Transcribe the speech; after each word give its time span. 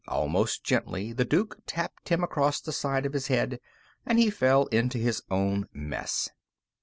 Almost 0.07 0.63
gently, 0.63 1.13
the 1.13 1.25
Duke 1.25 1.57
tapped 1.67 2.09
him 2.09 2.23
across 2.23 2.59
the 2.59 2.71
side 2.71 3.05
of 3.05 3.13
his 3.13 3.27
head, 3.27 3.59
and 4.03 4.17
he 4.17 4.31
fell 4.31 4.65
into 4.71 4.97
his 4.97 5.21
own 5.29 5.67
mess. 5.73 6.31